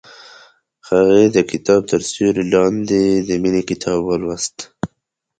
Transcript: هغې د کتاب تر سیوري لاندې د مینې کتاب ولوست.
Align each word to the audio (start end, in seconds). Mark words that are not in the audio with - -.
هغې 0.89 1.23
د 1.35 1.37
کتاب 1.51 1.81
تر 1.91 2.01
سیوري 2.09 2.43
لاندې 2.53 3.03
د 3.27 3.29
مینې 3.43 3.61
کتاب 3.69 3.99
ولوست. 4.03 4.57